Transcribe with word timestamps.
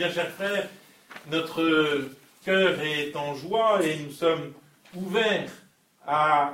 bien, 0.00 0.10
chers 0.10 0.30
frères, 0.30 0.66
notre 1.30 2.08
cœur 2.42 2.80
est 2.80 3.14
en 3.14 3.34
joie 3.34 3.84
et 3.84 3.98
nous 3.98 4.10
sommes 4.10 4.54
ouverts 4.94 5.52
euh, 6.08 6.46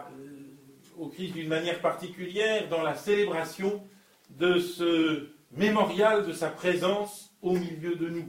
au 0.98 1.06
Christ 1.06 1.34
d'une 1.34 1.46
manière 1.46 1.80
particulière 1.80 2.68
dans 2.68 2.82
la 2.82 2.96
célébration 2.96 3.86
de 4.30 4.58
ce 4.58 5.28
mémorial 5.52 6.26
de 6.26 6.32
sa 6.32 6.48
présence 6.48 7.36
au 7.40 7.52
milieu 7.52 7.94
de 7.94 8.08
nous, 8.08 8.28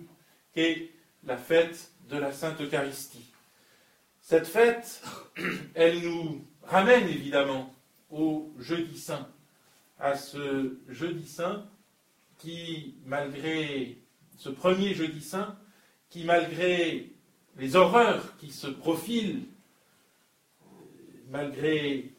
qu'est 0.54 0.92
la 1.24 1.38
fête 1.38 1.90
de 2.12 2.18
la 2.18 2.32
Sainte 2.32 2.62
Eucharistie. 2.62 3.34
Cette 4.22 4.46
fête, 4.46 5.02
elle 5.74 6.00
nous 6.02 6.46
ramène 6.62 7.08
évidemment 7.08 7.74
au 8.12 8.54
jeudi 8.60 9.00
saint, 9.00 9.28
à 9.98 10.16
ce 10.16 10.78
jeudi 10.88 11.28
saint 11.28 11.66
qui, 12.38 12.98
malgré 13.04 13.98
ce 14.38 14.50
premier 14.50 14.94
jeudi 14.94 15.22
saint, 15.22 15.58
qui, 16.10 16.24
malgré 16.24 17.12
les 17.58 17.76
horreurs 17.76 18.38
qui 18.38 18.52
se 18.52 18.68
profilent, 18.68 19.44
malgré 21.30 22.12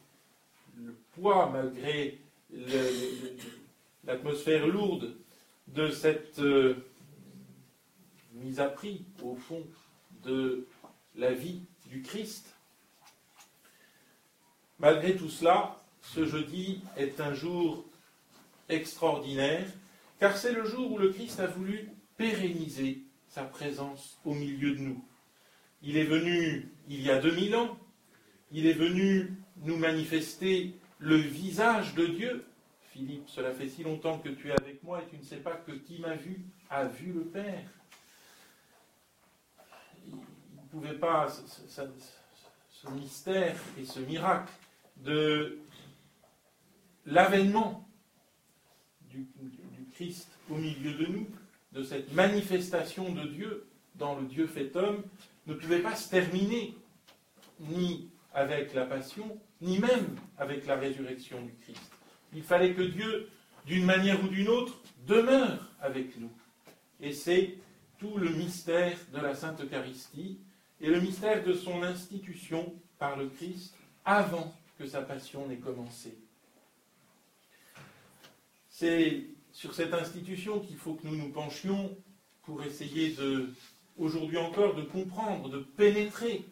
le 0.77 0.95
poids, 1.15 1.49
malgré 1.49 2.19
l'atmosphère 4.03 4.67
lourde 4.67 5.15
de 5.67 5.89
cette 5.89 6.39
euh, 6.39 6.75
mise 8.33 8.59
à 8.59 8.67
prix, 8.67 9.05
au 9.23 9.35
fond, 9.35 9.63
de 10.23 10.67
la 11.15 11.33
vie 11.33 11.61
du 11.87 12.01
Christ, 12.01 12.53
malgré 14.77 15.15
tout 15.15 15.29
cela, 15.29 15.81
ce 16.01 16.25
jeudi 16.25 16.81
est 16.97 17.21
un 17.21 17.33
jour 17.33 17.85
extraordinaire, 18.67 19.65
car 20.19 20.37
c'est 20.37 20.53
le 20.53 20.65
jour 20.65 20.91
où 20.91 20.97
le 20.97 21.09
Christ 21.09 21.39
a 21.39 21.47
voulu 21.47 21.89
pérenniser 22.19 23.01
sa 23.29 23.43
présence 23.43 24.19
au 24.25 24.33
milieu 24.33 24.75
de 24.75 24.81
nous. 24.81 25.03
Il 25.81 25.95
est 25.95 26.03
venu 26.03 26.69
il 26.89 27.01
y 27.01 27.09
a 27.09 27.17
2000 27.17 27.55
ans, 27.55 27.77
il 28.51 28.67
est 28.67 28.73
venu 28.73 29.37
nous 29.63 29.77
manifester 29.77 30.75
le 30.97 31.15
visage 31.15 31.95
de 31.95 32.07
Dieu. 32.07 32.45
Philippe, 32.91 33.29
cela 33.29 33.53
fait 33.53 33.69
si 33.69 33.83
longtemps 33.83 34.19
que 34.19 34.27
tu 34.27 34.49
es 34.49 34.51
avec 34.51 34.83
moi 34.83 35.01
et 35.01 35.07
tu 35.09 35.17
ne 35.17 35.23
sais 35.23 35.37
pas 35.37 35.55
que 35.55 35.71
qui 35.71 35.99
m'a 35.99 36.15
vu 36.15 36.41
a 36.69 36.83
vu 36.83 37.13
le 37.13 37.21
Père. 37.21 37.69
Il 40.05 40.15
ne 40.15 40.67
pouvait 40.71 40.99
pas, 40.99 41.29
ce, 41.29 42.89
mystère 42.89 43.55
et 43.79 43.85
ce 43.85 44.01
miracle 44.01 44.51
de 44.97 45.59
l'avènement 47.05 47.87
du, 49.09 49.25
Christ 49.93 50.29
au 50.49 50.55
milieu 50.55 50.93
de 50.93 51.05
nous, 51.07 51.27
de 51.71 51.83
cette 51.83 52.13
manifestation 52.13 53.11
de 53.13 53.27
Dieu 53.27 53.67
dans 53.95 54.15
le 54.15 54.25
Dieu 54.25 54.47
fait 54.47 54.75
homme, 54.75 55.03
ne 55.47 55.53
pouvait 55.53 55.81
pas 55.81 55.95
se 55.95 56.09
terminer 56.09 56.75
ni 57.59 58.09
avec 58.33 58.73
la 58.73 58.85
passion, 58.85 59.39
ni 59.61 59.79
même 59.79 60.15
avec 60.37 60.65
la 60.65 60.75
résurrection 60.75 61.41
du 61.41 61.53
Christ. 61.61 61.91
Il 62.33 62.43
fallait 62.43 62.73
que 62.73 62.81
Dieu, 62.81 63.29
d'une 63.65 63.85
manière 63.85 64.23
ou 64.23 64.27
d'une 64.27 64.47
autre, 64.47 64.81
demeure 65.05 65.71
avec 65.81 66.17
nous. 66.17 66.31
Et 67.01 67.11
c'est 67.11 67.57
tout 67.97 68.17
le 68.17 68.29
mystère 68.29 68.97
de 69.13 69.19
la 69.19 69.35
Sainte 69.35 69.61
Eucharistie 69.61 70.39
et 70.79 70.87
le 70.87 71.01
mystère 71.01 71.43
de 71.43 71.53
son 71.53 71.83
institution 71.83 72.73
par 72.97 73.17
le 73.17 73.29
Christ 73.29 73.75
avant 74.05 74.53
que 74.77 74.85
sa 74.85 75.01
passion 75.01 75.47
n'ait 75.47 75.57
commencé. 75.57 76.17
C'est 78.69 79.25
sur 79.51 79.73
cette 79.73 79.93
institution 79.93 80.59
qu'il 80.59 80.77
faut 80.77 80.93
que 80.93 81.07
nous 81.07 81.15
nous 81.15 81.29
penchions 81.29 81.95
pour 82.43 82.63
essayer 82.63 83.11
de, 83.11 83.49
aujourd'hui 83.97 84.37
encore, 84.37 84.75
de 84.75 84.83
comprendre, 84.83 85.49
de 85.49 85.59
pénétrer 85.59 86.45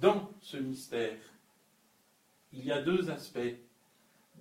dans 0.00 0.30
ce 0.40 0.56
mystère. 0.56 1.18
Il 2.52 2.64
y 2.64 2.72
a 2.72 2.82
deux 2.82 3.10
aspects 3.10 3.56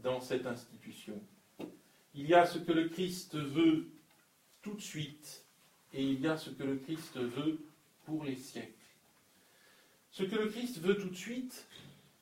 dans 0.03 0.19
cette 0.21 0.45
institution. 0.45 1.21
Il 2.13 2.27
y 2.27 2.33
a 2.33 2.45
ce 2.45 2.57
que 2.57 2.71
le 2.71 2.87
Christ 2.87 3.35
veut 3.35 3.87
tout 4.61 4.73
de 4.73 4.81
suite 4.81 5.45
et 5.93 6.03
il 6.03 6.21
y 6.21 6.27
a 6.27 6.37
ce 6.37 6.49
que 6.49 6.63
le 6.63 6.77
Christ 6.77 7.17
veut 7.17 7.59
pour 8.05 8.23
les 8.23 8.35
siècles. 8.35 8.71
Ce 10.11 10.23
que 10.23 10.35
le 10.35 10.47
Christ 10.47 10.79
veut 10.79 10.97
tout 10.97 11.09
de 11.09 11.15
suite, 11.15 11.67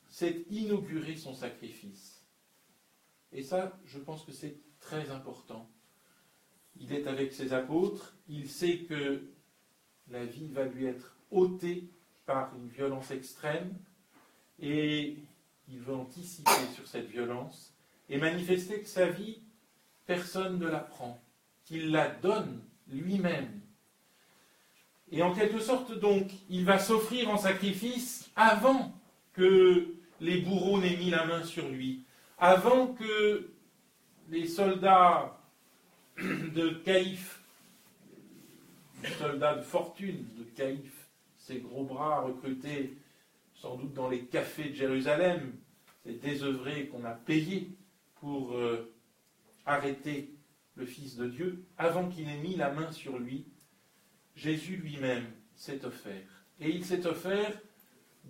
c'est 0.08 0.44
inaugurer 0.50 1.16
son 1.16 1.34
sacrifice. 1.34 2.23
Et 3.34 3.42
ça, 3.42 3.76
je 3.84 3.98
pense 3.98 4.24
que 4.24 4.32
c'est 4.32 4.56
très 4.78 5.10
important. 5.10 5.68
Il 6.80 6.92
est 6.92 7.06
avec 7.08 7.32
ses 7.32 7.52
apôtres, 7.52 8.14
il 8.28 8.48
sait 8.48 8.78
que 8.78 9.22
la 10.10 10.24
vie 10.24 10.48
va 10.48 10.64
lui 10.64 10.86
être 10.86 11.16
ôtée 11.32 11.88
par 12.26 12.54
une 12.56 12.68
violence 12.68 13.10
extrême, 13.10 13.74
et 14.60 15.16
il 15.68 15.78
veut 15.80 15.94
anticiper 15.94 16.66
sur 16.74 16.86
cette 16.86 17.08
violence 17.08 17.74
et 18.08 18.18
manifester 18.18 18.80
que 18.80 18.88
sa 18.88 19.08
vie, 19.08 19.40
personne 20.06 20.58
ne 20.58 20.68
la 20.68 20.80
prend, 20.80 21.20
qu'il 21.64 21.90
la 21.90 22.08
donne 22.08 22.60
lui-même. 22.88 23.60
Et 25.10 25.22
en 25.22 25.34
quelque 25.34 25.58
sorte, 25.58 25.92
donc, 25.98 26.30
il 26.50 26.64
va 26.64 26.78
s'offrir 26.78 27.30
en 27.30 27.38
sacrifice 27.38 28.30
avant 28.36 28.92
que 29.32 29.94
les 30.20 30.40
bourreaux 30.40 30.80
n'aient 30.80 30.96
mis 30.96 31.10
la 31.10 31.26
main 31.26 31.42
sur 31.42 31.68
lui, 31.68 32.04
avant 32.44 32.88
que 32.88 33.48
les 34.28 34.46
soldats 34.46 35.40
de 36.18 36.74
Caïphe, 36.84 37.42
les 39.02 39.08
soldats 39.12 39.54
de 39.54 39.62
fortune 39.62 40.26
de 40.36 40.44
Caïphe, 40.54 41.08
ces 41.38 41.60
gros 41.60 41.84
bras 41.84 42.20
recrutés 42.20 42.98
sans 43.54 43.76
doute 43.76 43.94
dans 43.94 44.10
les 44.10 44.26
cafés 44.26 44.68
de 44.68 44.74
Jérusalem, 44.74 45.54
ces 46.04 46.12
désœuvrés 46.16 46.88
qu'on 46.88 47.04
a 47.04 47.12
payés 47.12 47.70
pour 48.16 48.52
euh, 48.52 48.92
arrêter 49.64 50.34
le 50.74 50.84
Fils 50.84 51.16
de 51.16 51.28
Dieu, 51.28 51.64
avant 51.78 52.10
qu'il 52.10 52.26
n'ait 52.26 52.36
mis 52.36 52.56
la 52.56 52.70
main 52.70 52.92
sur 52.92 53.18
lui, 53.18 53.46
Jésus 54.36 54.76
lui-même 54.76 55.30
s'est 55.54 55.82
offert. 55.86 56.44
Et 56.60 56.68
il 56.68 56.84
s'est 56.84 57.06
offert 57.06 57.58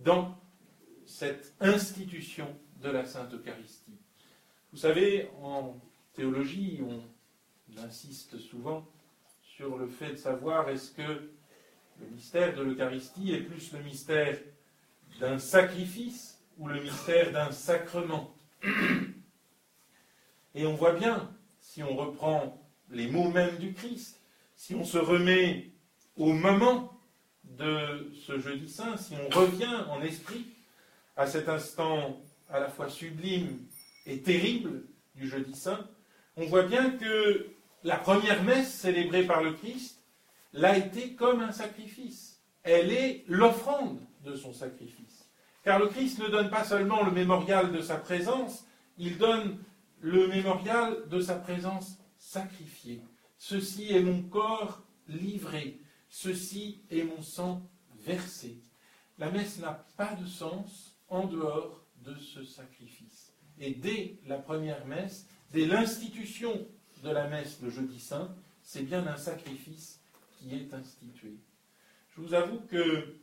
dans 0.04 0.38
cette 1.04 1.52
institution 1.58 2.46
de 2.84 2.90
la 2.90 3.06
Sainte 3.06 3.32
Eucharistie. 3.32 3.98
Vous 4.70 4.78
savez, 4.78 5.30
en 5.40 5.74
théologie, 6.12 6.80
on 6.86 7.02
insiste 7.80 8.38
souvent 8.38 8.86
sur 9.40 9.78
le 9.78 9.88
fait 9.88 10.10
de 10.10 10.16
savoir 10.16 10.68
est-ce 10.68 10.92
que 10.92 11.02
le 11.02 12.06
mystère 12.12 12.54
de 12.54 12.62
l'Eucharistie 12.62 13.32
est 13.32 13.40
plus 13.40 13.72
le 13.72 13.78
mystère 13.82 14.38
d'un 15.18 15.38
sacrifice 15.38 16.38
ou 16.58 16.68
le 16.68 16.82
mystère 16.82 17.32
d'un 17.32 17.52
sacrement. 17.52 18.34
Et 20.54 20.66
on 20.66 20.74
voit 20.74 20.92
bien, 20.92 21.32
si 21.60 21.82
on 21.82 21.96
reprend 21.96 22.60
les 22.90 23.08
mots 23.08 23.30
mêmes 23.30 23.56
du 23.56 23.72
Christ, 23.72 24.20
si 24.56 24.74
on 24.74 24.84
se 24.84 24.98
remet 24.98 25.70
au 26.18 26.34
moment 26.34 26.92
de 27.44 28.12
ce 28.26 28.38
jeudi 28.38 28.68
saint, 28.68 28.98
si 28.98 29.14
on 29.16 29.28
revient 29.34 29.84
en 29.88 30.02
esprit 30.02 30.46
à 31.16 31.26
cet 31.26 31.48
instant 31.48 32.20
à 32.54 32.60
la 32.60 32.68
fois 32.68 32.88
sublime 32.88 33.58
et 34.06 34.22
terrible 34.22 34.84
du 35.16 35.28
jeudi 35.28 35.56
saint, 35.56 35.88
on 36.36 36.46
voit 36.46 36.62
bien 36.62 36.90
que 36.90 37.48
la 37.82 37.96
première 37.96 38.44
messe 38.44 38.72
célébrée 38.72 39.24
par 39.24 39.42
le 39.42 39.54
Christ 39.54 40.00
l'a 40.52 40.78
été 40.78 41.14
comme 41.14 41.40
un 41.40 41.50
sacrifice. 41.50 42.40
Elle 42.62 42.92
est 42.92 43.24
l'offrande 43.26 43.98
de 44.24 44.36
son 44.36 44.52
sacrifice. 44.52 45.28
Car 45.64 45.80
le 45.80 45.88
Christ 45.88 46.20
ne 46.20 46.28
donne 46.28 46.48
pas 46.48 46.62
seulement 46.62 47.02
le 47.02 47.10
mémorial 47.10 47.72
de 47.72 47.80
sa 47.80 47.96
présence, 47.96 48.64
il 48.98 49.18
donne 49.18 49.58
le 50.00 50.28
mémorial 50.28 51.08
de 51.08 51.20
sa 51.20 51.34
présence 51.34 51.98
sacrifiée. 52.18 53.02
Ceci 53.36 53.92
est 53.92 54.02
mon 54.02 54.22
corps 54.22 54.80
livré, 55.08 55.80
ceci 56.08 56.82
est 56.88 57.02
mon 57.02 57.20
sang 57.20 57.68
versé. 58.06 58.58
La 59.18 59.32
messe 59.32 59.58
n'a 59.58 59.84
pas 59.96 60.14
de 60.14 60.26
sens 60.26 60.96
en 61.08 61.26
dehors 61.26 61.83
de 62.04 62.14
ce 62.16 62.44
sacrifice. 62.44 63.32
Et 63.58 63.72
dès 63.74 64.18
la 64.26 64.38
première 64.38 64.86
messe, 64.86 65.26
dès 65.52 65.66
l'institution 65.66 66.66
de 67.02 67.10
la 67.10 67.28
messe 67.28 67.60
le 67.62 67.70
jeudi 67.70 68.00
saint, 68.00 68.34
c'est 68.62 68.82
bien 68.82 69.06
un 69.06 69.16
sacrifice 69.16 70.00
qui 70.38 70.54
est 70.54 70.72
institué. 70.74 71.34
Je 72.10 72.20
vous 72.20 72.34
avoue 72.34 72.60
que 72.60 73.16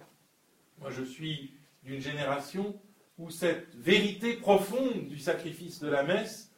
moi 0.79 0.91
je 0.91 1.03
suis 1.03 1.53
d'une 1.83 2.01
génération 2.01 2.79
où 3.17 3.29
cette 3.29 3.75
vérité 3.75 4.35
profonde 4.35 5.07
du 5.07 5.19
sacrifice 5.19 5.79
de 5.79 5.87
la 5.87 6.03
messe 6.03 6.51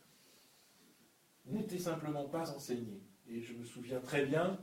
n'était 1.45 1.79
simplement 1.79 2.25
pas 2.25 2.51
enseignée. 2.51 3.01
Et 3.29 3.41
je 3.41 3.53
me 3.53 3.65
souviens 3.65 3.99
très 3.99 4.25
bien 4.25 4.59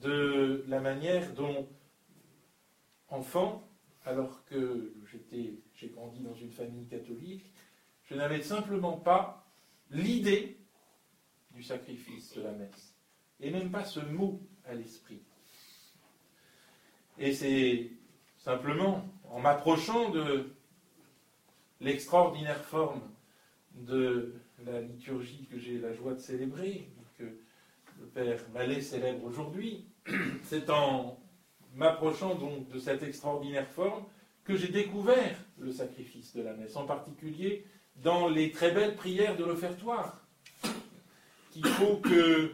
de 0.00 0.64
la 0.66 0.80
manière 0.80 1.32
dont, 1.34 1.68
enfant, 3.08 3.68
alors 4.04 4.44
que 4.44 4.94
j'étais, 5.10 5.54
j'ai 5.74 5.88
grandi 5.88 6.20
dans 6.20 6.34
une 6.34 6.50
famille 6.50 6.86
catholique, 6.86 7.52
je 8.04 8.14
n'avais 8.14 8.42
simplement 8.42 8.98
pas 8.98 9.46
l'idée 9.90 10.58
du 11.52 11.62
sacrifice 11.62 12.34
de 12.34 12.42
la 12.42 12.52
messe, 12.52 12.94
et 13.40 13.50
même 13.50 13.70
pas 13.70 13.84
ce 13.84 14.00
mot 14.00 14.40
à 14.66 14.74
l'esprit. 14.74 15.22
Et 17.18 17.32
c'est 17.32 17.90
simplement 18.38 19.06
en 19.30 19.40
m'approchant 19.40 20.10
de 20.10 20.52
l'extraordinaire 21.80 22.64
forme 22.64 23.02
de 23.74 24.34
la 24.64 24.80
liturgie 24.80 25.46
que 25.50 25.58
j'ai 25.58 25.78
la 25.78 25.92
joie 25.92 26.14
de 26.14 26.20
célébrer, 26.20 26.88
que 27.18 27.24
le 28.00 28.06
Père 28.06 28.40
Mallet 28.52 28.80
célèbre 28.80 29.24
aujourd'hui, 29.24 29.86
c'est 30.44 30.68
en 30.70 31.18
m'approchant 31.74 32.34
donc 32.34 32.68
de 32.68 32.78
cette 32.78 33.02
extraordinaire 33.02 33.68
forme 33.68 34.04
que 34.44 34.56
j'ai 34.56 34.68
découvert 34.68 35.36
le 35.58 35.72
sacrifice 35.72 36.34
de 36.34 36.42
la 36.42 36.52
messe, 36.54 36.76
en 36.76 36.84
particulier 36.84 37.64
dans 38.02 38.28
les 38.28 38.50
très 38.50 38.70
belles 38.72 38.96
prières 38.96 39.36
de 39.36 39.44
l'offertoire, 39.44 40.20
qu'il 41.52 41.66
faut 41.66 41.96
que 41.96 42.52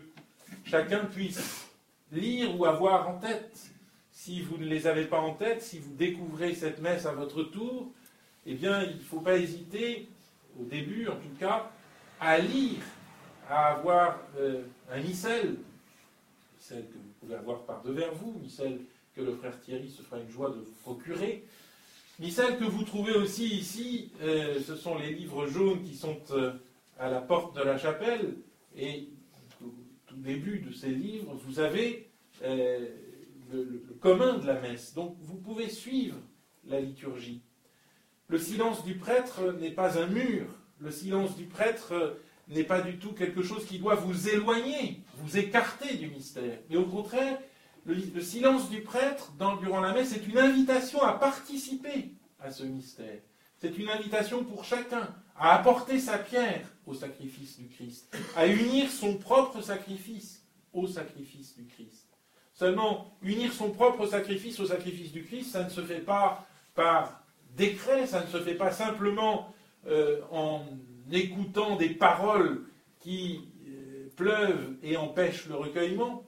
chacun 0.64 1.04
puisse 1.06 1.68
lire 2.12 2.58
ou 2.58 2.64
avoir 2.66 3.08
en 3.08 3.18
tête. 3.18 3.70
Si 4.12 4.42
vous 4.42 4.58
ne 4.58 4.66
les 4.66 4.86
avez 4.86 5.06
pas 5.06 5.20
en 5.20 5.34
tête, 5.34 5.62
si 5.62 5.78
vous 5.78 5.94
découvrez 5.94 6.54
cette 6.54 6.80
messe 6.80 7.06
à 7.06 7.12
votre 7.12 7.42
tour, 7.42 7.90
eh 8.46 8.54
bien, 8.54 8.82
il 8.82 8.96
ne 8.96 9.02
faut 9.02 9.20
pas 9.20 9.36
hésiter, 9.36 10.08
au 10.60 10.64
début 10.64 11.08
en 11.08 11.16
tout 11.16 11.34
cas, 11.38 11.70
à 12.20 12.38
lire, 12.38 12.82
à 13.48 13.72
avoir 13.72 14.18
euh, 14.38 14.62
un 14.92 15.00
missel, 15.00 15.56
celle 16.58 16.86
que 16.86 16.94
vous 16.94 17.12
pouvez 17.20 17.34
avoir 17.34 17.62
par 17.62 17.82
devers 17.82 18.12
vous, 18.12 18.38
missel 18.42 18.80
que 19.14 19.20
le 19.20 19.34
frère 19.34 19.60
Thierry 19.60 19.90
se 19.90 20.02
fera 20.02 20.20
une 20.20 20.30
joie 20.30 20.50
de 20.50 20.60
vous 20.60 20.74
procurer, 20.82 21.44
missel 22.18 22.58
que 22.58 22.64
vous 22.64 22.84
trouvez 22.84 23.14
aussi 23.14 23.46
ici, 23.46 24.12
euh, 24.22 24.60
ce 24.60 24.76
sont 24.76 24.98
les 24.98 25.12
livres 25.12 25.46
jaunes 25.46 25.82
qui 25.82 25.94
sont 25.94 26.20
euh, 26.30 26.52
à 26.98 27.10
la 27.10 27.20
porte 27.20 27.56
de 27.56 27.62
la 27.62 27.78
chapelle, 27.78 28.36
et 28.76 29.08
au 29.62 29.72
tout 30.06 30.16
début 30.16 30.60
de 30.60 30.72
ces 30.72 30.90
livres, 30.90 31.34
vous 31.44 31.60
avez 31.60 32.08
le, 32.42 33.64
le 33.64 33.94
commun 34.00 34.38
de 34.38 34.46
la 34.46 34.60
messe. 34.60 34.94
Donc 34.94 35.16
vous 35.20 35.36
pouvez 35.36 35.68
suivre 35.68 36.16
la 36.64 36.80
liturgie. 36.80 37.42
Le 38.28 38.38
silence 38.38 38.84
du 38.84 38.94
prêtre 38.94 39.52
n'est 39.60 39.72
pas 39.72 39.98
un 39.98 40.06
mur. 40.06 40.46
Le 40.78 40.90
silence 40.90 41.36
du 41.36 41.44
prêtre 41.44 42.16
n'est 42.48 42.64
pas 42.64 42.80
du 42.80 42.98
tout 42.98 43.12
quelque 43.12 43.42
chose 43.42 43.66
qui 43.66 43.78
doit 43.78 43.96
vous 43.96 44.28
éloigner, 44.28 45.00
vous 45.16 45.36
écarter 45.36 45.96
du 45.96 46.08
mystère. 46.08 46.58
Mais 46.68 46.76
au 46.76 46.86
contraire, 46.86 47.38
le, 47.86 48.20
silence 48.20 48.70
du 48.70 48.82
prêtre 48.82 49.32
durant 49.60 49.80
la 49.80 49.92
messe 49.92 50.14
est 50.14 50.26
une 50.26 50.38
invitation 50.38 51.02
à 51.02 51.14
participer 51.14 52.12
à 52.38 52.50
ce 52.50 52.64
mystère. 52.64 53.20
C'est 53.58 53.76
une 53.78 53.88
invitation 53.88 54.44
pour 54.44 54.64
chacun 54.64 55.08
à 55.36 55.54
apporter 55.54 55.98
sa 55.98 56.18
pierre 56.18 56.66
au 56.86 56.94
sacrifice 56.94 57.58
du 57.58 57.68
Christ, 57.68 58.14
à 58.36 58.46
unir 58.46 58.90
son 58.90 59.16
propre 59.16 59.60
sacrifice 59.60 60.42
au 60.72 60.86
sacrifice 60.86 61.56
du 61.56 61.66
Christ. 61.66 62.06
Seulement, 62.52 63.16
unir 63.22 63.52
son 63.52 63.70
propre 63.70 64.06
sacrifice 64.06 64.60
au 64.60 64.66
sacrifice 64.66 65.12
du 65.12 65.24
Christ, 65.24 65.52
ça 65.52 65.64
ne 65.64 65.70
se 65.70 65.80
fait 65.80 66.00
pas 66.00 66.46
par 66.74 67.22
décret, 67.56 68.06
ça 68.06 68.22
ne 68.22 68.26
se 68.28 68.38
fait 68.38 68.54
pas 68.54 68.70
simplement 68.70 69.54
euh, 69.86 70.20
en 70.30 70.62
écoutant 71.10 71.76
des 71.76 71.90
paroles 71.90 72.66
qui 72.98 73.48
euh, 73.66 74.08
pleuvent 74.14 74.76
et 74.82 74.96
empêchent 74.96 75.48
le 75.48 75.56
recueillement. 75.56 76.22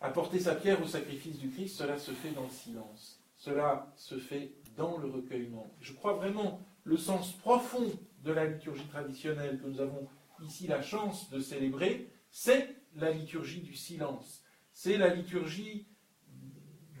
Apporter 0.00 0.40
sa 0.40 0.54
pierre 0.54 0.82
au 0.82 0.86
sacrifice 0.86 1.38
du 1.38 1.50
Christ, 1.50 1.76
cela 1.76 1.98
se 1.98 2.10
fait 2.10 2.30
dans 2.30 2.44
le 2.44 2.50
silence. 2.50 3.22
Cela 3.36 3.92
se 3.96 4.18
fait 4.18 4.52
dans 4.76 4.98
le 4.98 5.08
recueillement. 5.08 5.72
Je 5.80 5.92
crois 5.92 6.14
vraiment 6.14 6.60
le 6.84 6.96
sens 6.96 7.32
profond 7.32 7.90
de 8.22 8.32
la 8.32 8.46
liturgie 8.46 8.86
traditionnelle 8.86 9.60
que 9.60 9.66
nous 9.66 9.80
avons 9.80 10.08
ici 10.42 10.66
la 10.66 10.82
chance 10.82 11.30
de 11.30 11.40
célébrer, 11.40 12.10
c'est 12.30 12.76
la 12.96 13.10
liturgie 13.10 13.62
du 13.62 13.74
silence. 13.74 14.42
C'est 14.72 14.98
la 14.98 15.14
liturgie 15.14 15.86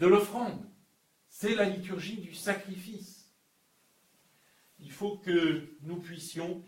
de 0.00 0.06
l'offrande. 0.06 0.64
C'est 1.28 1.54
la 1.54 1.68
liturgie 1.68 2.16
du 2.16 2.34
sacrifice. 2.34 3.30
Il 4.78 4.90
faut 4.90 5.18
que 5.18 5.76
nous 5.82 6.00
puissions 6.00 6.62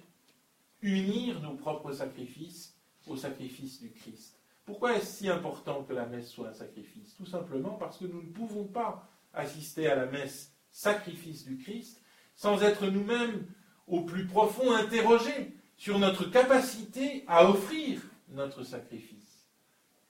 unir 0.82 1.40
nos 1.40 1.56
propres 1.56 1.92
sacrifices 1.92 2.76
au 3.06 3.16
sacrifice 3.16 3.80
du 3.80 3.90
Christ. 3.90 4.37
Pourquoi 4.68 4.98
est-ce 4.98 5.20
si 5.20 5.28
important 5.30 5.82
que 5.84 5.94
la 5.94 6.04
messe 6.04 6.28
soit 6.28 6.48
un 6.48 6.52
sacrifice? 6.52 7.16
Tout 7.16 7.24
simplement 7.24 7.78
parce 7.80 7.96
que 7.96 8.04
nous 8.04 8.20
ne 8.20 8.30
pouvons 8.30 8.64
pas 8.66 9.08
assister 9.32 9.88
à 9.88 9.94
la 9.94 10.04
messe 10.04 10.52
sacrifice 10.70 11.46
du 11.46 11.56
Christ 11.56 12.02
sans 12.34 12.62
être 12.62 12.86
nous-mêmes 12.86 13.46
au 13.86 14.02
plus 14.02 14.26
profond 14.26 14.74
interrogés 14.74 15.54
sur 15.78 15.98
notre 15.98 16.26
capacité 16.26 17.24
à 17.28 17.48
offrir 17.48 18.02
notre 18.28 18.62
sacrifice. 18.62 19.48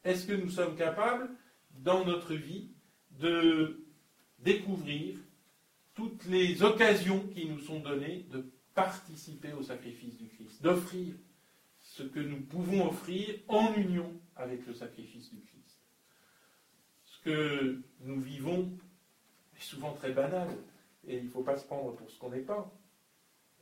Est-ce 0.02 0.26
que 0.26 0.32
nous 0.32 0.50
sommes 0.50 0.74
capables, 0.74 1.30
dans 1.70 2.04
notre 2.04 2.34
vie, 2.34 2.72
de 3.12 3.86
découvrir 4.40 5.18
toutes 5.94 6.24
les 6.24 6.64
occasions 6.64 7.20
qui 7.28 7.46
nous 7.46 7.60
sont 7.60 7.78
données 7.78 8.26
de 8.32 8.50
participer 8.74 9.52
au 9.52 9.62
sacrifice 9.62 10.18
du 10.18 10.26
Christ, 10.26 10.60
d'offrir 10.60 11.14
ce 11.98 12.04
que 12.04 12.20
nous 12.20 12.40
pouvons 12.42 12.86
offrir 12.86 13.40
en 13.48 13.74
union 13.74 14.12
avec 14.36 14.64
le 14.68 14.72
sacrifice 14.72 15.34
du 15.34 15.40
Christ. 15.40 15.80
Ce 17.04 17.20
que 17.24 17.82
nous 18.02 18.20
vivons 18.20 18.70
est 19.56 19.62
souvent 19.62 19.92
très 19.94 20.12
banal, 20.12 20.48
et 21.08 21.16
il 21.16 21.24
ne 21.24 21.28
faut 21.28 21.42
pas 21.42 21.56
se 21.56 21.66
prendre 21.66 21.96
pour 21.96 22.08
ce 22.08 22.16
qu'on 22.16 22.30
n'est 22.30 22.38
pas. 22.38 22.72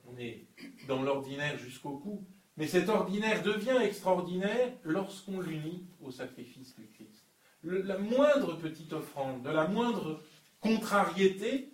On 0.06 0.18
est 0.18 0.44
dans 0.86 1.02
l'ordinaire 1.02 1.56
jusqu'au 1.56 1.96
cou, 1.96 2.26
mais 2.58 2.66
cet 2.66 2.90
ordinaire 2.90 3.42
devient 3.42 3.78
extraordinaire 3.82 4.70
lorsqu'on 4.84 5.40
l'unit 5.40 5.86
au 6.02 6.10
sacrifice 6.10 6.76
du 6.76 6.88
Christ. 6.88 7.24
la 7.62 7.96
moindre 7.96 8.58
petite 8.58 8.92
offrande, 8.92 9.44
de 9.44 9.50
la 9.50 9.66
moindre 9.66 10.20
contrariété 10.60 11.70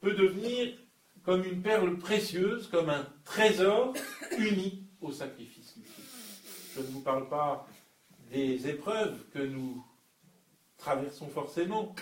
peut 0.00 0.14
devenir 0.14 0.74
comme 1.22 1.44
une 1.44 1.60
perle 1.60 1.98
précieuse, 1.98 2.66
comme 2.68 2.88
un 2.88 3.06
trésor 3.24 3.92
uni 4.38 4.81
au 5.02 5.12
sacrifice 5.12 5.76
du 5.76 5.84
Christ. 5.84 6.74
Je 6.76 6.80
ne 6.80 6.86
vous 6.86 7.00
parle 7.00 7.28
pas 7.28 7.66
des 8.30 8.68
épreuves 8.68 9.28
que 9.30 9.40
nous 9.40 9.84
traversons 10.78 11.28
forcément. 11.28 11.94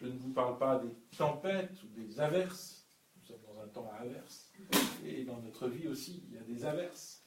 Je 0.00 0.06
ne 0.06 0.18
vous 0.18 0.32
parle 0.32 0.58
pas 0.58 0.78
des 0.78 0.92
tempêtes 1.16 1.82
ou 1.82 2.00
des 2.00 2.20
averses. 2.20 2.86
Nous 3.16 3.26
sommes 3.26 3.42
dans 3.54 3.62
un 3.62 3.68
temps 3.68 3.90
à 3.98 4.02
averses. 4.02 4.50
Et 5.04 5.24
dans 5.24 5.40
notre 5.40 5.68
vie 5.68 5.88
aussi, 5.88 6.22
il 6.28 6.34
y 6.34 6.38
a 6.38 6.42
des 6.42 6.64
averses 6.64 7.22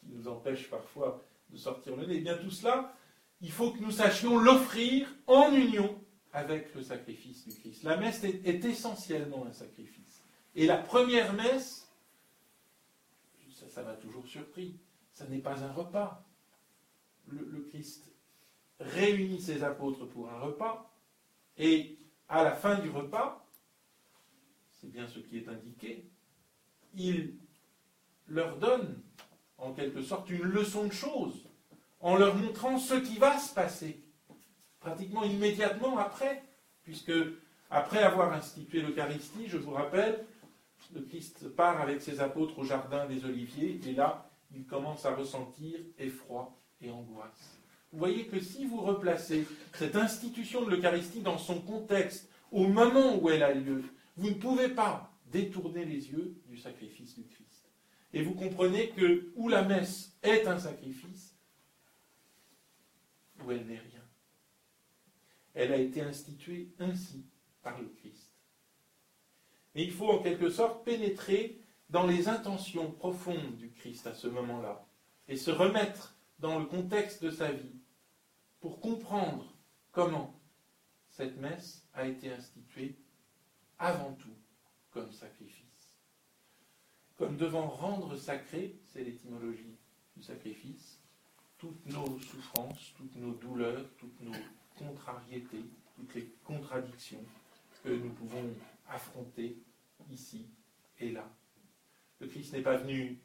qui 0.00 0.06
nous 0.10 0.28
empêchent 0.28 0.68
parfois 0.68 1.22
de 1.50 1.56
sortir 1.56 1.96
le 1.96 2.06
nez. 2.06 2.16
Et 2.16 2.20
bien 2.20 2.36
tout 2.38 2.50
cela, 2.50 2.94
il 3.40 3.50
faut 3.50 3.72
que 3.72 3.80
nous 3.80 3.90
sachions 3.90 4.38
l'offrir 4.38 5.08
en 5.26 5.52
union 5.52 5.98
avec 6.32 6.74
le 6.74 6.82
sacrifice 6.82 7.46
du 7.46 7.54
Christ. 7.54 7.82
La 7.82 7.96
messe 7.96 8.24
est, 8.24 8.64
essentiellement 8.64 9.44
un 9.46 9.52
sacrifice. 9.52 10.22
Et 10.54 10.66
la 10.66 10.78
première 10.78 11.32
messe, 11.34 11.88
ça 13.72 13.82
m'a 13.82 13.94
toujours 13.94 14.26
surpris, 14.26 14.78
ça 15.12 15.26
n'est 15.26 15.38
pas 15.38 15.64
un 15.64 15.72
repas. 15.72 16.26
Le, 17.28 17.66
Christ 17.70 18.12
réunit 18.78 19.40
ses 19.40 19.64
apôtres 19.64 20.04
pour 20.06 20.28
un 20.28 20.38
repas, 20.38 20.94
et 21.56 21.98
à 22.28 22.44
la 22.44 22.52
fin 22.52 22.78
du 22.78 22.90
repas, 22.90 23.48
c'est 24.72 24.90
bien 24.90 25.06
ce 25.06 25.20
qui 25.20 25.38
est 25.38 25.48
indiqué, 25.48 26.10
il 26.94 27.38
leur 28.26 28.58
donne 28.58 29.00
en 29.56 29.72
quelque 29.72 30.02
sorte 30.02 30.28
une 30.28 30.42
leçon 30.42 30.84
de 30.84 30.92
choses, 30.92 31.48
en 32.00 32.16
leur 32.16 32.34
montrant 32.34 32.78
ce 32.78 32.94
qui 32.94 33.16
va 33.16 33.38
se 33.38 33.54
passer 33.54 34.04
pratiquement 34.80 35.22
immédiatement 35.22 35.96
après, 35.96 36.42
puisque 36.82 37.12
après 37.70 38.02
avoir 38.02 38.32
institué 38.32 38.82
l'Eucharistie, 38.82 39.46
je 39.46 39.56
vous 39.56 39.70
rappelle, 39.70 40.14
le 40.14 40.31
Christ 41.08 41.48
part 41.54 41.80
avec 41.80 42.00
ses 42.00 42.20
apôtres 42.20 42.58
au 42.58 42.64
jardin 42.64 43.06
des 43.06 43.24
Oliviers, 43.24 43.80
et 43.86 43.92
là, 43.92 44.30
il 44.54 44.64
commence 44.64 45.06
à 45.06 45.14
ressentir 45.14 45.78
effroi 45.98 46.56
et 46.80 46.90
angoisse. 46.90 47.58
Vous 47.92 47.98
voyez 47.98 48.26
que 48.26 48.40
si 48.40 48.66
vous 48.66 48.80
replacez 48.80 49.46
cette 49.74 49.96
institution 49.96 50.64
de 50.64 50.70
l'Eucharistie 50.70 51.20
dans 51.20 51.38
son 51.38 51.60
contexte, 51.60 52.28
au 52.50 52.66
moment 52.66 53.16
où 53.16 53.28
elle 53.30 53.42
a 53.42 53.52
lieu, 53.52 53.82
vous 54.16 54.30
ne 54.30 54.34
pouvez 54.34 54.68
pas 54.68 55.12
détourner 55.26 55.84
les 55.84 56.10
yeux 56.10 56.34
du 56.46 56.56
sacrifice 56.56 57.14
du 57.14 57.24
Christ. 57.24 57.70
Et 58.12 58.22
vous 58.22 58.34
comprenez 58.34 58.90
que 58.90 59.32
où 59.36 59.48
la 59.48 59.62
messe 59.62 60.16
est 60.22 60.46
un 60.46 60.58
sacrifice, 60.58 61.34
où 63.44 63.50
elle 63.50 63.66
n'est 63.66 63.78
rien. 63.78 64.04
Elle 65.54 65.72
a 65.72 65.78
été 65.78 66.02
instituée 66.02 66.74
ainsi 66.78 67.24
par 67.62 67.80
le 67.80 67.88
Christ. 67.88 68.31
Mais 69.74 69.84
il 69.84 69.92
faut 69.92 70.10
en 70.10 70.22
quelque 70.22 70.50
sorte 70.50 70.84
pénétrer 70.84 71.60
dans 71.88 72.06
les 72.06 72.28
intentions 72.28 72.90
profondes 72.90 73.56
du 73.56 73.70
Christ 73.70 74.06
à 74.06 74.14
ce 74.14 74.26
moment-là 74.28 74.86
et 75.28 75.36
se 75.36 75.50
remettre 75.50 76.16
dans 76.38 76.58
le 76.58 76.64
contexte 76.66 77.22
de 77.22 77.30
sa 77.30 77.52
vie 77.52 77.76
pour 78.60 78.80
comprendre 78.80 79.54
comment 79.92 80.34
cette 81.10 81.36
messe 81.38 81.86
a 81.92 82.06
été 82.06 82.32
instituée 82.32 82.96
avant 83.78 84.12
tout 84.14 84.34
comme 84.90 85.12
sacrifice. 85.12 85.98
Comme 87.16 87.36
devant 87.36 87.68
rendre 87.68 88.16
sacré, 88.16 88.76
c'est 88.86 89.04
l'étymologie 89.04 89.76
du 90.16 90.22
sacrifice, 90.22 91.00
toutes 91.58 91.86
nos 91.86 92.18
souffrances, 92.18 92.92
toutes 92.96 93.14
nos 93.16 93.32
douleurs, 93.34 93.84
toutes 93.98 94.20
nos 94.20 94.32
contrariétés, 94.76 95.64
toutes 95.94 96.14
les 96.14 96.26
contradictions 96.44 97.24
que 97.84 97.90
nous 97.90 98.10
pouvons 98.10 98.54
affronter 98.92 99.58
ici 100.10 100.48
et 101.00 101.10
là. 101.10 101.28
Le 102.20 102.26
Christ 102.28 102.52
n'est 102.52 102.62
pas 102.62 102.76
venu 102.76 103.20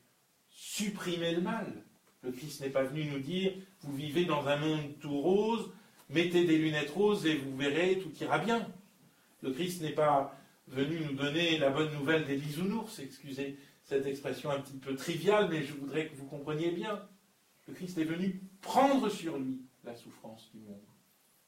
supprimer 0.50 1.33
le 1.33 1.41
mal. 1.41 1.83
Le 2.24 2.31
Christ 2.31 2.62
n'est 2.62 2.69
pas 2.69 2.83
venu 2.83 3.05
nous 3.05 3.19
dire, 3.19 3.53
vous 3.81 3.95
vivez 3.95 4.25
dans 4.25 4.47
un 4.47 4.57
monde 4.57 4.97
tout 5.00 5.21
rose, 5.21 5.71
mettez 6.09 6.45
des 6.45 6.57
lunettes 6.57 6.89
roses 6.89 7.25
et 7.25 7.36
vous 7.36 7.55
verrez, 7.55 8.00
tout 8.00 8.12
ira 8.19 8.39
bien. 8.39 8.67
Le 9.43 9.51
Christ 9.51 9.81
n'est 9.81 9.93
pas 9.93 10.36
venu 10.67 11.00
nous 11.01 11.13
donner 11.13 11.57
la 11.57 11.69
bonne 11.69 11.93
nouvelle 11.93 12.25
des 12.25 12.38
bisounours, 12.38 13.00
excusez 13.00 13.57
cette 13.83 14.05
expression 14.05 14.50
un 14.50 14.59
petit 14.59 14.77
peu 14.77 14.95
triviale, 14.95 15.47
mais 15.50 15.63
je 15.63 15.74
voudrais 15.74 16.07
que 16.07 16.15
vous 16.15 16.25
compreniez 16.25 16.71
bien. 16.71 17.07
Le 17.67 17.74
Christ 17.74 17.97
est 17.97 18.03
venu 18.03 18.41
prendre 18.62 19.09
sur 19.09 19.38
lui 19.38 19.62
la 19.83 19.95
souffrance 19.95 20.50
du 20.53 20.59
monde. 20.59 20.83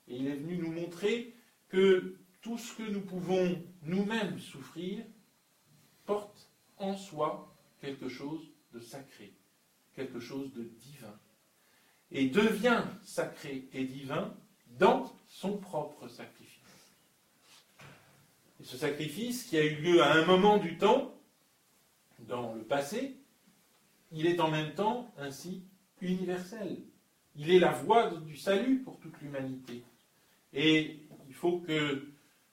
Et 0.08 0.16
il 0.16 0.28
est 0.28 0.36
venu 0.36 0.58
nous 0.58 0.72
montrer 0.72 1.34
que 1.68 2.16
tout 2.42 2.58
ce 2.58 2.74
que 2.76 2.84
nous 2.84 3.02
pouvons 3.02 3.62
nous-mêmes 3.84 4.40
souffrir 4.40 5.04
porte 6.06 6.50
en 6.78 6.96
soi 6.96 7.56
quelque 7.82 8.10
chose 8.10 8.42
de 8.74 8.80
sacré, 8.80 9.34
quelque 9.96 10.20
chose 10.20 10.54
de 10.54 10.64
divin. 10.64 11.20
Et 12.12 12.28
devient 12.28 12.84
sacré 13.04 13.68
et 13.74 13.86
divin 13.86 14.34
dans 14.80 15.14
son 15.28 15.58
propre 15.58 16.08
sacrifice. 16.08 16.50
Et 18.60 18.64
ce 18.64 18.78
sacrifice 18.78 19.44
qui 19.44 19.58
a 19.58 19.64
eu 19.64 19.76
lieu 19.76 20.02
à 20.02 20.14
un 20.14 20.26
moment 20.26 20.58
du 20.58 20.78
temps, 20.78 21.14
dans 22.28 22.54
le 22.56 22.64
passé, 22.64 23.16
il 24.12 24.26
est 24.26 24.40
en 24.40 24.50
même 24.50 24.74
temps 24.74 25.14
ainsi 25.18 25.64
universel. 26.02 26.78
Il 27.36 27.52
est 27.52 27.60
la 27.60 27.72
voie 27.72 28.10
du 28.12 28.36
salut 28.36 28.80
pour 28.80 29.00
toute 29.00 29.20
l'humanité. 29.22 29.84
Et 30.54 31.00
il 31.28 31.34
faut 31.34 31.60
que 31.60 32.10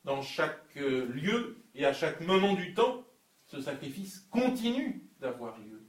dans 0.07 0.23
chaque 0.23 0.77
euh, 0.77 1.05
lieu 1.13 1.59
et 1.75 1.85
à 1.85 1.93
chaque 1.93 2.21
moment 2.21 2.55
du 2.55 2.73
temps, 2.73 3.05
ce 3.47 3.61
sacrifice 3.61 4.27
continue 4.31 5.03
d'avoir 5.21 5.59
lieu. 5.59 5.85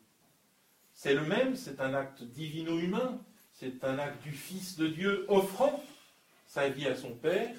C'est 0.92 1.14
le 1.14 1.22
même, 1.22 1.56
c'est 1.56 1.80
un 1.80 1.94
acte 1.94 2.24
divino-humain, 2.24 3.22
c'est 3.54 3.84
un 3.84 4.00
acte 4.00 4.22
du 4.24 4.32
Fils 4.32 4.76
de 4.76 4.88
Dieu 4.88 5.26
offrant 5.30 5.84
sa 6.48 6.68
vie 6.68 6.88
à 6.88 6.96
son 6.96 7.14
Père, 7.14 7.56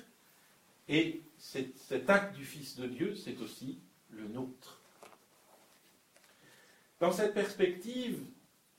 et 0.88 1.22
cet 1.38 2.10
acte 2.10 2.34
du 2.34 2.44
Fils 2.44 2.76
de 2.76 2.86
Dieu, 2.88 3.14
c'est 3.14 3.38
aussi 3.38 3.78
le 4.10 4.26
nôtre. 4.26 4.80
Dans 6.98 7.12
cette 7.12 7.34
perspective, 7.34 8.20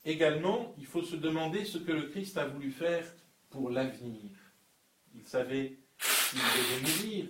également, 0.04 0.74
il 0.76 0.84
faut 0.84 1.02
se 1.02 1.16
demander 1.16 1.64
ce 1.64 1.78
que 1.78 1.92
le 1.92 2.08
Christ 2.08 2.36
a 2.36 2.44
voulu 2.44 2.70
faire 2.70 3.06
pour 3.48 3.70
l'avenir. 3.70 4.30
Il 5.14 5.24
savait 5.24 5.78
qu'il 5.98 6.40
devait 6.40 6.80
mourir, 6.82 7.26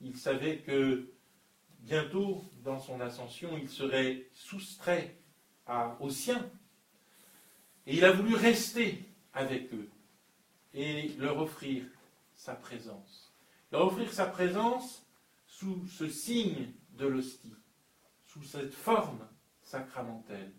il 0.00 0.16
savait 0.16 0.58
que 0.58 1.12
bientôt, 1.80 2.44
dans 2.64 2.78
son 2.78 3.00
ascension, 3.00 3.56
il 3.56 3.68
serait 3.68 4.26
soustrait 4.34 5.16
aux 6.00 6.10
siens. 6.10 6.48
Et 7.86 7.96
il 7.96 8.04
a 8.04 8.12
voulu 8.12 8.34
rester 8.34 9.04
avec 9.32 9.72
eux 9.72 9.88
et 10.74 11.08
leur 11.18 11.38
offrir 11.38 11.84
sa 12.34 12.54
présence. 12.54 13.32
Leur 13.72 13.86
offrir 13.86 14.12
sa 14.12 14.26
présence 14.26 15.06
sous 15.46 15.86
ce 15.86 16.08
signe 16.08 16.72
de 16.90 17.06
l'hostie, 17.06 17.54
sous 18.26 18.42
cette 18.42 18.74
forme 18.74 19.26
sacramentelle. 19.62 20.52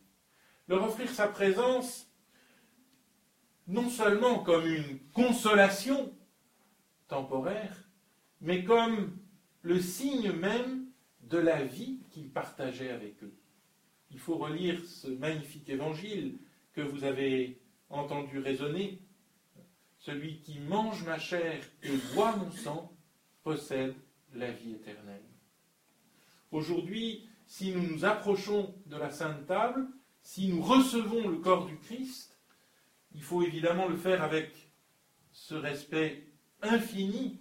Leur 0.67 0.83
offrir 0.83 1.09
sa 1.09 1.27
présence 1.27 2.07
non 3.67 3.89
seulement 3.89 4.39
comme 4.39 4.65
une 4.65 4.99
consolation 5.11 6.13
temporaire, 7.07 7.89
mais 8.41 8.63
comme 8.63 9.17
le 9.61 9.79
signe 9.79 10.31
même 10.31 10.87
de 11.21 11.37
la 11.37 11.63
vie 11.63 11.99
qu'il 12.11 12.29
partageait 12.29 12.91
avec 12.91 13.21
eux. 13.23 13.33
Il 14.11 14.19
faut 14.19 14.37
relire 14.37 14.83
ce 14.85 15.07
magnifique 15.07 15.69
évangile 15.69 16.37
que 16.73 16.81
vous 16.81 17.03
avez 17.03 17.59
entendu 17.89 18.39
résonner. 18.39 19.01
Celui 19.99 20.39
qui 20.39 20.59
mange 20.59 21.03
ma 21.03 21.19
chair 21.19 21.61
et 21.83 21.97
boit 22.13 22.35
mon 22.35 22.51
sang 22.51 22.93
possède 23.43 23.95
la 24.33 24.51
vie 24.51 24.73
éternelle. 24.73 25.25
Aujourd'hui, 26.51 27.27
si 27.45 27.71
nous 27.71 27.81
nous 27.81 28.05
approchons 28.05 28.75
de 28.85 28.95
la 28.95 29.09
Sainte 29.09 29.45
Table, 29.47 29.87
si 30.21 30.47
nous 30.47 30.61
recevons 30.61 31.27
le 31.27 31.37
corps 31.37 31.65
du 31.65 31.77
Christ, 31.77 32.37
il 33.13 33.21
faut 33.21 33.41
évidemment 33.41 33.87
le 33.87 33.97
faire 33.97 34.23
avec 34.23 34.71
ce 35.31 35.55
respect 35.55 36.27
infini 36.61 37.39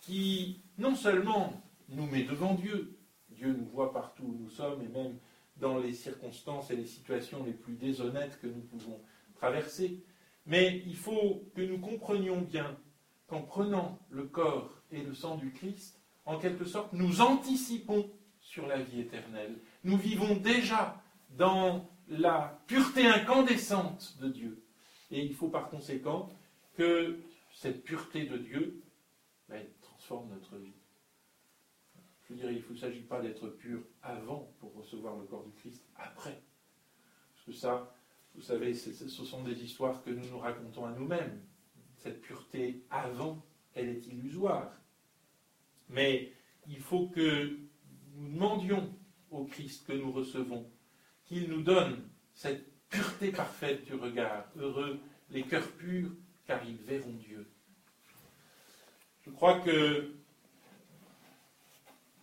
qui 0.00 0.62
non 0.80 0.94
seulement 0.94 1.62
nous 1.90 2.06
met 2.06 2.24
devant 2.24 2.54
Dieu, 2.54 2.98
Dieu 3.28 3.52
nous 3.52 3.66
voit 3.66 3.92
partout 3.92 4.24
où 4.24 4.36
nous 4.40 4.48
sommes 4.48 4.82
et 4.82 4.88
même 4.88 5.18
dans 5.56 5.78
les 5.78 5.92
circonstances 5.92 6.70
et 6.70 6.76
les 6.76 6.86
situations 6.86 7.44
les 7.44 7.52
plus 7.52 7.74
déshonnêtes 7.74 8.40
que 8.40 8.46
nous 8.46 8.62
pouvons 8.62 8.98
traverser, 9.34 10.02
mais 10.46 10.82
il 10.86 10.96
faut 10.96 11.44
que 11.54 11.60
nous 11.60 11.78
comprenions 11.78 12.40
bien 12.40 12.78
qu'en 13.26 13.42
prenant 13.42 13.98
le 14.08 14.24
corps 14.24 14.82
et 14.90 15.02
le 15.02 15.14
sang 15.14 15.36
du 15.36 15.52
Christ, 15.52 16.00
en 16.24 16.38
quelque 16.38 16.64
sorte, 16.64 16.92
nous 16.92 17.20
anticipons 17.20 18.10
sur 18.40 18.66
la 18.66 18.80
vie 18.80 19.00
éternelle. 19.00 19.58
Nous 19.84 19.98
vivons 19.98 20.36
déjà 20.36 21.02
dans 21.36 21.88
la 22.08 22.60
pureté 22.66 23.06
incandescente 23.06 24.16
de 24.20 24.28
Dieu. 24.28 24.64
Et 25.10 25.24
il 25.24 25.34
faut 25.34 25.48
par 25.48 25.68
conséquent 25.68 26.30
que 26.74 27.18
cette 27.52 27.84
pureté 27.84 28.24
de 28.24 28.38
Dieu 28.38 28.82
ben, 29.48 29.64
notre 30.30 30.56
vie. 30.56 30.74
Je 32.28 32.34
dirais, 32.34 32.54
il 32.54 32.72
ne 32.72 32.78
s'agit 32.78 33.02
pas 33.02 33.20
d'être 33.20 33.48
pur 33.48 33.80
avant 34.02 34.52
pour 34.60 34.74
recevoir 34.74 35.16
le 35.16 35.24
corps 35.24 35.44
du 35.44 35.52
Christ, 35.52 35.84
après. 35.96 36.42
Parce 37.34 37.46
que 37.46 37.52
ça, 37.52 37.94
vous 38.34 38.42
savez, 38.42 38.74
ce 38.74 39.08
sont 39.08 39.42
des 39.42 39.64
histoires 39.64 40.02
que 40.02 40.10
nous 40.10 40.28
nous 40.30 40.38
racontons 40.38 40.84
à 40.86 40.92
nous-mêmes. 40.92 41.40
Cette 41.96 42.20
pureté 42.20 42.84
avant, 42.90 43.44
elle 43.74 43.88
est 43.88 44.06
illusoire. 44.06 44.72
Mais 45.88 46.32
il 46.68 46.78
faut 46.78 47.08
que 47.08 47.58
nous 48.14 48.28
demandions 48.28 48.94
au 49.30 49.44
Christ 49.44 49.86
que 49.86 49.92
nous 49.92 50.12
recevons 50.12 50.70
qu'il 51.24 51.48
nous 51.48 51.62
donne 51.62 52.08
cette 52.32 52.66
pureté 52.88 53.32
parfaite 53.32 53.84
du 53.84 53.94
regard. 53.94 54.50
Heureux 54.56 55.00
les 55.30 55.42
cœurs 55.42 55.70
purs, 55.72 56.10
car 56.46 56.64
ils 56.66 56.76
verront 56.76 57.12
Dieu. 57.12 57.48
Je 59.30 59.36
crois 59.36 59.60
que 59.60 60.12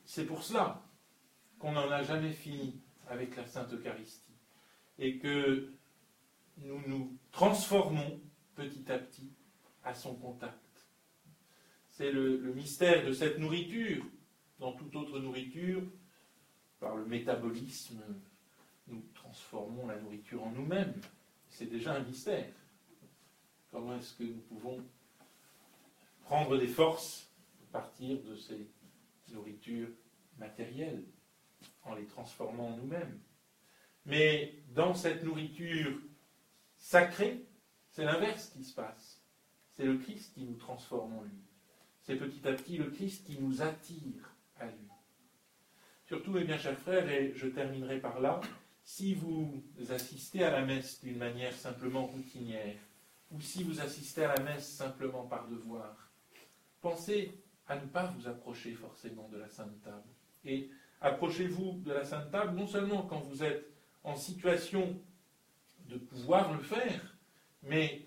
c'est 0.04 0.26
pour 0.26 0.44
cela 0.44 0.84
qu'on 1.58 1.72
n'en 1.72 1.90
a 1.90 2.04
jamais 2.04 2.34
fini 2.34 2.82
avec 3.08 3.38
la 3.38 3.46
Sainte 3.46 3.74
Eucharistie 3.74 4.36
et 5.00 5.18
que 5.18 5.72
nous 6.58 6.82
nous 6.86 7.18
transformons 7.32 8.20
petit 8.56 8.92
à 8.92 9.00
petit 9.00 9.32
à 9.86 9.94
son 9.94 10.16
contact. 10.16 10.86
C'est 11.88 12.12
le, 12.12 12.54
mystère 12.54 13.06
de 13.06 13.14
cette 13.14 13.40
nourriture. 13.40 14.04
Dans 14.60 14.74
toute 14.74 14.94
autre 14.96 15.18
nourriture, 15.20 15.84
par 16.80 16.98
le 16.98 17.06
métabolisme, 17.06 18.04
nous 18.88 19.06
transformons 19.14 19.88
la 19.88 19.98
nourriture 19.98 20.44
en 20.44 20.52
nous-mêmes. 20.52 21.00
C'est 21.48 21.68
déjà 21.68 21.96
un 21.96 22.04
mystère. 22.04 22.52
Comment 23.72 23.96
est-ce 23.96 24.14
que 24.14 24.24
nous 24.24 24.42
pouvons 24.42 24.84
prendre 26.28 26.58
des 26.58 26.68
forces 26.68 27.32
à 27.70 27.80
partir 27.80 28.22
de 28.24 28.36
ces 28.36 28.70
nourritures 29.30 29.88
matérielles 30.38 31.04
en 31.84 31.96
les 31.96 32.06
transformant 32.06 32.76
nous-mêmes 32.76 33.20
Mais 34.06 34.54
dans 34.76 34.94
cette 34.94 35.24
nourriture 35.24 35.98
sacrée, 36.78 37.46
c'est 37.90 38.04
l'inverse 38.04 38.50
qui 38.50 38.66
se 38.66 38.76
passe. 38.76 39.24
C'est 39.72 39.86
le 39.86 39.98
Christ 39.98 40.34
qui 40.34 40.44
nous 40.44 40.58
transforme 40.58 41.14
en 41.14 41.24
lui. 41.24 41.42
C'est 42.02 42.18
petit 42.18 42.46
à 42.46 42.54
petit 42.54 42.78
le 42.78 42.90
Christ 42.90 43.26
qui 43.26 43.40
nous 43.40 43.62
attire 43.62 44.36
à 44.60 44.66
lui. 44.66 44.88
Surtout, 46.08 46.32
mes 46.32 46.44
bien 46.44 46.58
chers 46.58 46.78
frères, 46.78 47.10
et 47.10 47.34
je 47.36 47.48
terminerai 47.48 48.00
par 48.00 48.20
là, 48.20 48.42
si 48.84 49.14
vous 49.14 49.64
assistez 49.90 50.44
à 50.44 50.52
la 50.52 50.66
messe 50.66 51.02
d'une 51.02 51.18
manière 51.18 51.54
simplement 51.54 52.06
routinière, 52.06 52.78
ou 53.32 53.42
si 53.42 53.64
vous 53.64 53.82
assistez 53.82 54.24
à 54.24 54.36
la 54.36 54.44
messe 54.44 54.70
simplement 54.70 55.26
par 55.26 55.48
devoir, 55.48 56.07
pensez 56.82 57.38
à 57.68 57.76
ne 57.76 57.86
pas 57.86 58.06
vous 58.06 58.28
approcher 58.28 58.74
forcément 58.74 59.28
de 59.30 59.38
la 59.38 59.50
Sainte 59.50 59.82
Table. 59.84 60.08
Et 60.46 60.70
approchez-vous 61.02 61.82
de 61.84 61.92
la 61.92 62.06
Sainte 62.06 62.32
Table 62.32 62.58
non 62.58 62.68
seulement 62.68 63.04
quand 63.04 63.20
vous 63.20 63.44
êtes 63.44 63.70
en 64.04 64.16
situation 64.16 65.00
de 65.90 65.98
pouvoir 65.98 66.54
le 66.54 66.60
faire, 66.60 67.18
mais 67.64 68.06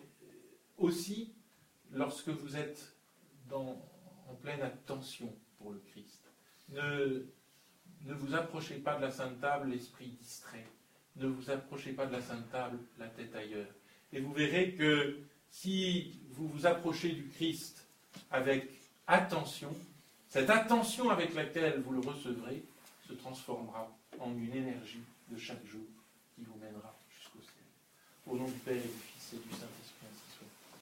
aussi 0.79 1.35
lorsque 1.93 2.29
vous 2.29 2.57
êtes 2.57 2.97
en 3.53 4.35
pleine 4.43 4.63
attention 4.63 5.35
pour 5.59 5.73
le 5.73 5.79
Christ. 5.81 6.25
Ne, 6.71 7.27
ne 8.05 8.15
vous 8.15 8.35
approchez 8.35 8.77
pas 8.77 8.97
de 8.97 9.03
la 9.03 9.11
Sainte 9.11 9.41
Table 9.41 9.71
l'esprit 9.71 10.09
distrait. 10.09 10.67
Ne 11.17 11.27
vous 11.27 11.51
approchez 11.51 11.93
pas 11.93 12.07
de 12.07 12.13
la 12.13 12.23
Sainte 12.23 12.51
Table 12.51 12.79
la 12.99 13.09
tête 13.09 13.35
ailleurs. 13.35 13.69
Et 14.13 14.21
vous 14.21 14.33
verrez 14.33 14.75
que 14.75 15.19
si 15.51 16.21
vous 16.31 16.49
vous 16.49 16.67
approchez 16.67 17.13
du 17.13 17.29
Christ 17.29 17.90
avec 18.31 18.71
attention, 19.07 19.75
cette 20.29 20.51
attention 20.51 21.11
avec 21.11 21.35
laquelle 21.35 21.81
vous 21.81 21.93
le 21.93 22.01
recevrez 22.01 22.63
se 23.07 23.13
transformera 23.15 23.91
en 24.19 24.31
une 24.33 24.55
énergie 24.55 25.03
de 25.29 25.39
chaque 25.39 25.65
jour 25.67 25.87
qui 26.35 26.43
vous 26.43 26.59
mènera 26.59 26.95
jusqu'au 27.19 27.41
ciel. 27.41 27.65
Au 28.27 28.37
nom 28.37 28.47
du 28.47 28.59
Père 28.61 28.77
et 28.77 28.81
du 28.81 28.89
Fils 28.89 29.35
et 29.35 29.49
du 29.49 29.53
Saint 29.55 29.67